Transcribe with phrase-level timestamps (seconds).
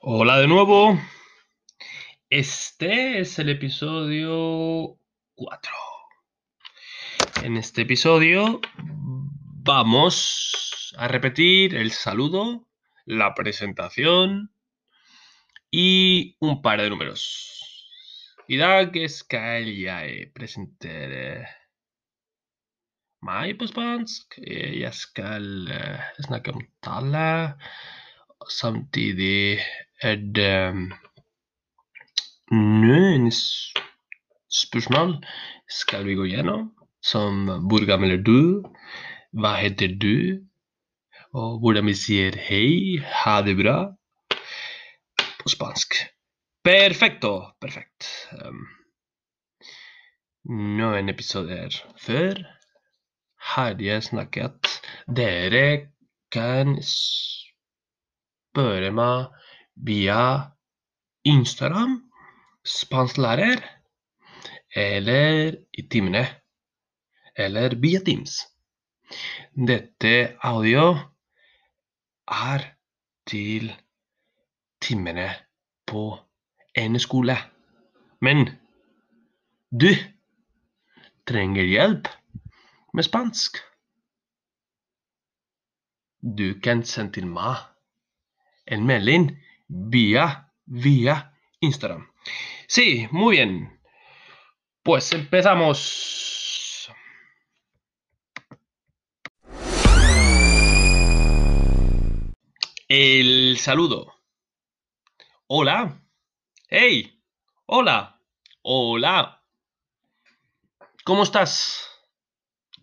[0.00, 0.96] Hola de nuevo.
[2.30, 4.96] Este es el episodio
[5.34, 5.72] 4.
[7.42, 12.68] En este episodio vamos a repetir el saludo,
[13.06, 14.52] la presentación
[15.68, 17.64] y un par de números.
[18.48, 21.42] Dag skal jeg presentere
[23.20, 24.38] meg på spansk.
[24.46, 24.94] Jeg.
[28.46, 29.58] Samtidig
[30.02, 30.54] er det
[32.54, 33.28] noen
[34.48, 35.18] spørsmål
[35.68, 36.70] skal vi gå gjennom,
[37.04, 38.62] som hvor gammel er du,
[39.36, 40.40] hva heter du,
[41.36, 43.76] og hvordan vi sier hei, ha det bra
[45.42, 45.98] på spansk.
[46.64, 48.08] Perfecto, perfekt.
[48.32, 48.64] Um,
[50.48, 52.40] noen episoder før
[53.52, 55.90] har jeg snakket Dere
[56.32, 56.78] kan
[58.48, 59.28] spørre meg
[59.86, 60.20] via
[61.28, 61.98] Instagram,
[62.64, 63.60] spansklærer,
[64.76, 66.24] eller i timene,
[67.36, 68.40] eller via Teams.
[69.52, 70.96] Dette audio
[72.28, 72.64] er
[73.28, 73.70] til
[74.80, 75.28] timene
[75.86, 76.18] på
[76.76, 77.36] en skole.
[78.20, 78.48] Men
[79.70, 79.92] du
[81.28, 82.08] trenger hjelp
[82.94, 83.58] med spansk.
[86.22, 87.77] Du kan sende til meg
[88.68, 92.10] en melding via, via Instagram.
[92.66, 93.80] Sí, muy bien.
[94.82, 96.90] Pues empezamos.
[102.88, 104.14] El saludo.
[105.46, 106.02] Hola.
[106.68, 107.22] Hey.
[107.66, 108.22] Hola.
[108.62, 109.44] Hola.
[111.04, 111.86] ¿Cómo estás?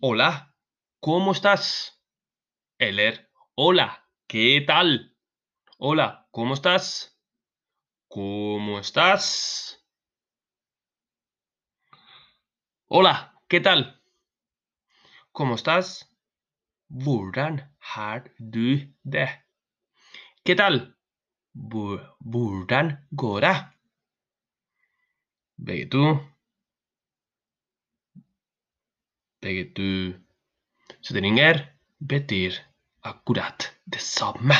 [0.00, 0.54] Hola.
[1.00, 2.02] ¿Cómo estás?
[2.78, 3.30] Eller.
[3.54, 4.08] Hola.
[4.28, 5.15] ¿Qué tal?
[5.78, 6.26] Hola.
[6.30, 7.18] ¿Cómo estás?
[8.08, 9.78] ¿Cómo estás?
[12.88, 13.34] Hola.
[13.48, 14.02] ¿Qué tal?
[15.32, 16.10] ¿Cómo estás?
[16.88, 19.28] Hvordan har du det?
[20.44, 20.96] ¿Qué tal?
[21.54, 23.72] Hvor- Hvordan går det?
[25.58, 26.04] Begge to.
[29.40, 30.22] Begge to
[33.02, 34.54] akkurat det samme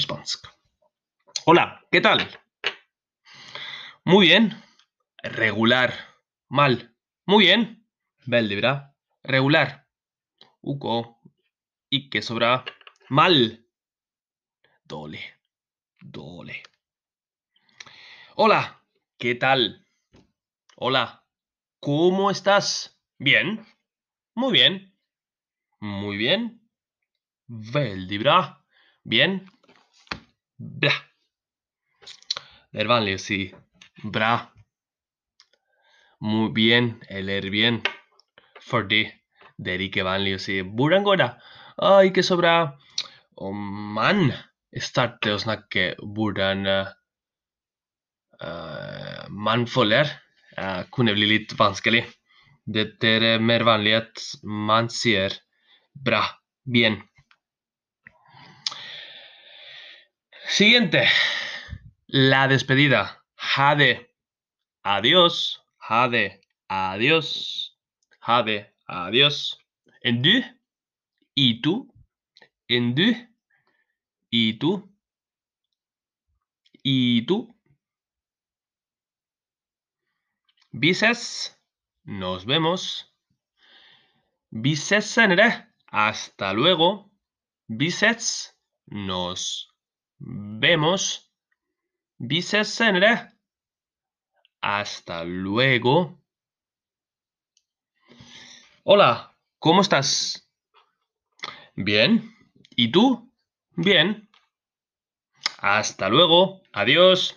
[0.00, 0.48] spansk.
[1.46, 2.26] Hola, ¿qué tal?
[4.04, 4.62] Muy bien.
[5.22, 5.94] Regular.
[6.48, 6.94] Mal.
[7.26, 7.86] Muy bien.
[8.26, 8.94] Veldig bra.
[9.22, 9.86] Regular.
[10.62, 11.16] OK.
[11.90, 12.64] Ikke så bra.
[13.08, 13.66] Mal.
[14.84, 15.24] Dårlig.
[16.00, 16.62] Dårlig.
[18.36, 18.82] Hola,
[19.18, 19.86] ¿qué tal?
[20.76, 21.24] Hola,
[21.80, 23.00] ¿cómo estás?
[23.18, 23.64] Bien.
[24.34, 24.94] Muy bien.
[25.80, 26.68] Muy bien.
[27.46, 28.64] Veldig bra.
[29.04, 29.46] Bien.
[30.64, 30.92] Bra.
[32.72, 33.38] Det er vanlig å si
[34.16, 34.32] bra.
[36.24, 37.82] Muy bien eller bien.
[38.64, 39.04] Fordi
[39.60, 41.30] det er ikke vanlig å si hvordan går det?
[41.84, 42.56] Å, ikke så bra.
[43.44, 44.32] Og man
[44.80, 46.88] starter å snakke hvordan eh,
[49.30, 50.10] man føler,
[50.58, 52.04] uh, kunne bli litt vanskelig.
[52.64, 55.34] Det er mer vanlig at man sier
[55.94, 56.22] bra,
[56.64, 57.02] bien.
[60.46, 61.08] Siguiente.
[62.06, 63.24] La despedida.
[63.36, 64.14] Ha de.
[64.82, 65.64] Adiós.
[65.78, 66.40] Ha de.
[66.68, 67.76] Adiós.
[68.20, 68.72] Ha de.
[68.86, 69.58] Adiós.
[70.02, 70.44] En du.
[71.34, 71.92] Y tú.
[72.68, 73.14] En du.
[74.30, 74.94] Y tú.
[76.82, 77.58] Y tú.
[80.70, 81.58] Bises.
[82.04, 83.12] Nos vemos.
[84.50, 85.16] Bises.
[85.86, 87.10] Hasta luego.
[87.66, 88.56] Bises.
[88.86, 89.73] Nos
[90.18, 91.32] vemos.
[92.64, 93.32] Senere.
[94.60, 96.22] Hasta luego.
[98.84, 100.50] Hola, ¿cómo estás?
[101.74, 102.34] Bien.
[102.70, 103.32] ¿Y tú?
[103.76, 104.28] Bien.
[105.58, 106.62] Hasta luego.
[106.72, 107.36] Adiós.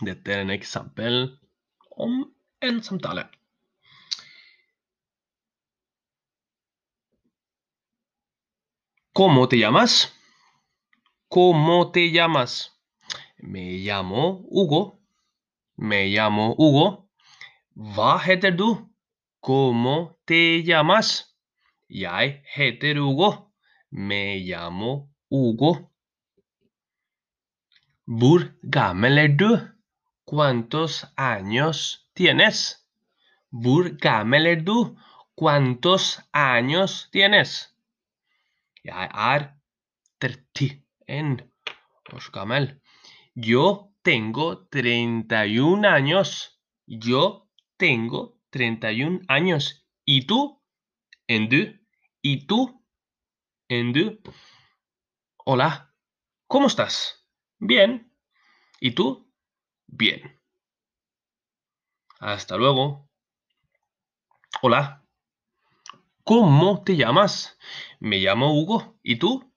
[0.00, 0.50] Dette er en
[1.96, 3.30] om en samtale.
[9.12, 10.12] ¿Cómo te llamas?
[11.34, 12.80] ¿Cómo te llamas?
[13.38, 15.02] Me llamo Hugo.
[15.74, 17.10] Me llamo Hugo.
[17.74, 18.94] Hva heter du?
[19.40, 21.36] ¿Cómo te llamas?
[21.88, 23.52] Jeg heter Hugo.
[23.90, 25.90] Me llamo Hugo.
[28.06, 29.58] Er du?
[30.24, 32.86] ¿Cuántos años tienes?
[33.50, 34.96] Hvor gammel du?
[35.34, 37.74] ¿Cuántos años tienes?
[38.84, 39.56] Jeg er
[40.20, 40.83] 31
[42.12, 42.80] Osh gamel.
[43.34, 46.60] Yo tengo 31 años.
[46.86, 49.86] Yo tengo 31 años.
[50.04, 50.62] ¿Y tú?
[51.26, 51.80] ¿En du?
[52.22, 52.84] ¿Y tú?
[53.68, 54.20] ¿En du?
[55.44, 55.94] Hola.
[56.46, 57.26] ¿Cómo estás?
[57.58, 58.12] Bien.
[58.80, 59.32] ¿Y tú?
[59.86, 60.40] Bien.
[62.20, 63.10] Hasta luego.
[64.62, 65.04] Hola.
[66.22, 67.58] ¿Cómo te llamas?
[68.00, 68.98] Me llamo Hugo.
[69.02, 69.53] ¿Y tú?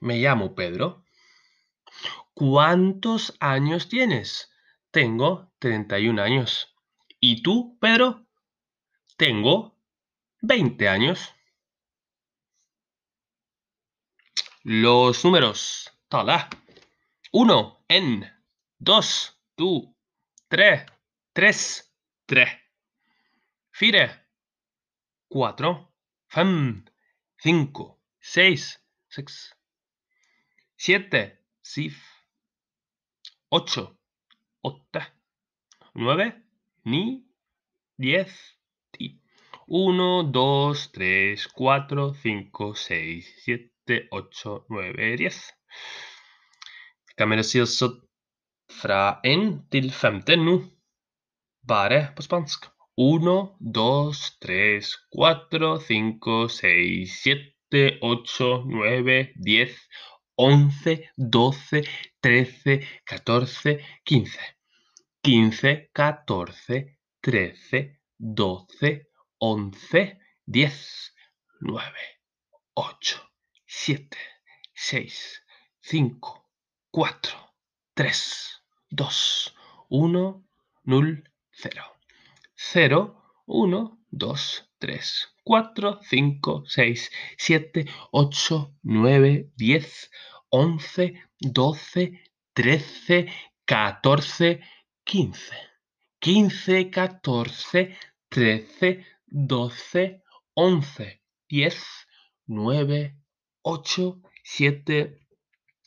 [0.00, 1.04] Me llamo Pedro.
[2.34, 4.50] ¿Cuántos años tienes?
[4.90, 6.74] Tengo 31 años.
[7.20, 8.26] ¿Y tú, Pedro?
[9.16, 9.76] Tengo
[10.42, 11.34] 20 años.
[14.62, 15.90] Los números.
[16.08, 16.48] Tala.
[17.32, 18.32] 1, en.
[18.78, 19.96] 2, tú.
[20.48, 20.86] 3,
[21.32, 21.94] 3,
[22.26, 22.48] 3.
[25.28, 25.92] 4,
[26.28, 26.84] 4.
[27.40, 29.54] 5, 6, 6.
[30.76, 31.22] 7,
[31.62, 31.96] sif.
[33.50, 33.86] 8,
[34.62, 35.02] 8.
[35.94, 36.32] 9,
[36.84, 37.24] ni.
[37.98, 38.26] 10,
[38.92, 39.20] ti.
[39.66, 43.70] 1, 2, 3, 4, 5, 6, 7,
[44.10, 45.40] 8, 9, 10.
[47.16, 47.88] Kan vi si også
[48.80, 50.58] fra 1 til 15 nå,
[51.66, 52.68] bare på spansk.
[52.98, 53.30] 1,
[53.74, 54.12] 2,
[54.44, 54.60] 3,
[55.16, 59.68] 4, 5, 6, 7, 8, 9, 10,
[60.36, 61.82] 11, 12,
[62.22, 64.30] 13, 14, 15.
[65.22, 69.06] 15, 14, 13, 12,
[69.40, 71.12] 11, 10,
[71.60, 71.82] 9,
[72.74, 73.30] 8,
[73.66, 74.08] 7,
[74.74, 75.42] 6,
[75.82, 76.44] 5,
[76.92, 77.12] 4,
[77.94, 78.60] 3,
[78.92, 79.52] 2,
[79.90, 80.44] 1,
[80.86, 81.22] 0,
[81.52, 81.98] 0.
[82.56, 83.14] 0,
[83.46, 85.00] 1, 2, 3,
[85.44, 90.10] 4, 5, 6, 7, 8, 9, 10,
[90.50, 92.20] 11, 12,
[92.54, 93.28] 13,
[93.66, 94.60] 14,
[95.04, 95.52] 15.
[96.20, 97.96] 15, 14,
[98.28, 100.22] 13, 12,
[100.54, 102.06] 11, 10,
[102.46, 103.14] 9,
[103.62, 105.18] 8, 7,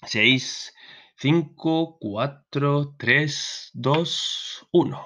[0.04, 0.74] 6,
[1.18, 4.98] 5, 4, 3, 2, 1.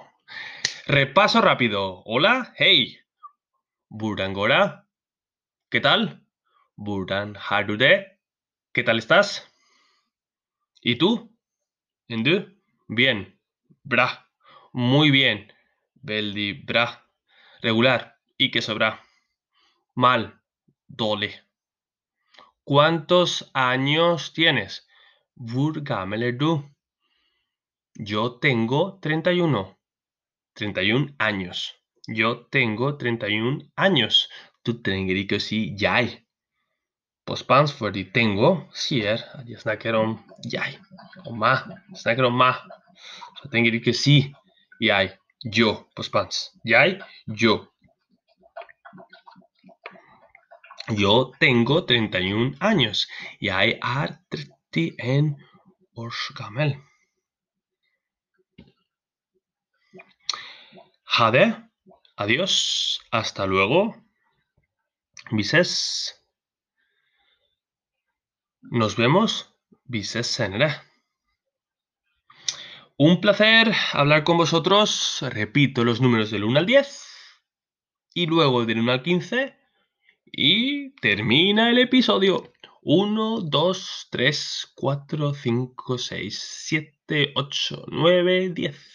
[0.87, 2.03] Repaso rápido.
[2.05, 3.04] Hola, hey.
[3.89, 4.87] Burangora.
[5.69, 6.25] ¿Qué tal?
[6.75, 8.19] Buran Harude.
[8.73, 9.49] ¿Qué tal estás?
[10.81, 11.35] ¿Y tú?
[12.07, 12.55] ¿Endu?
[12.87, 13.39] Bien.
[13.83, 14.29] Bra.
[14.73, 15.51] Muy bien.
[15.93, 17.07] Beldi bra.
[17.61, 18.19] Regular.
[18.37, 19.01] ¿Y qué sobra?
[19.95, 20.41] Mal.
[20.87, 21.43] Dole.
[22.63, 24.87] ¿Cuántos años tienes?
[25.35, 26.69] Hvor gammel er du?
[27.93, 29.77] Yo tengo 31.
[30.53, 31.75] 31 años.
[32.07, 34.29] Yo tengo 31 años.
[34.63, 36.21] Du trenger ikke å si jeg.
[37.25, 40.77] På spansk fordi tengo sier at jeg snakker om jeg.
[41.25, 41.65] Om meg.
[41.89, 42.61] Jeg snakker om meg.
[43.37, 44.17] Så jeg trenger ikke si
[44.81, 45.15] jeg.
[45.45, 46.53] Yo på spansk.
[46.65, 47.57] Jeg, yo.
[50.93, 53.07] Yo tengo 31 años.
[53.41, 55.33] Jeg er 31
[55.97, 56.77] års gammel.
[61.17, 61.64] Ha det.
[62.17, 63.01] Adiós.
[63.11, 63.95] Hasta luego.
[65.31, 66.21] Vises.
[68.61, 69.53] Nos vemos.
[69.83, 70.75] Vises senere.
[72.97, 75.19] Un placer hablar con vosotros.
[75.21, 77.05] Repito los números del 1 al 10.
[78.13, 79.53] Y luego del 1 al 15.
[80.31, 82.53] Y termina el episodio.
[82.81, 88.94] 1, 2, 3, 4, 5, 6, 7, 8, 9, 10.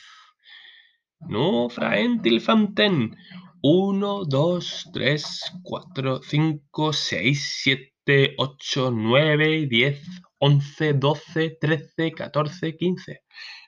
[1.29, 3.15] No, fraen til 15.
[3.63, 4.01] 1,
[4.33, 4.61] 2,
[4.95, 5.25] 3,
[5.69, 9.99] 4, 5, 6, 7, 8, 9, 10,
[10.41, 13.21] 11, 12, 13, 14, 15.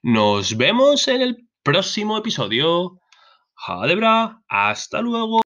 [0.03, 2.99] Nos vemos en el próximo episodio.
[3.67, 4.41] Ha de bra.
[4.49, 5.43] Hasta luego.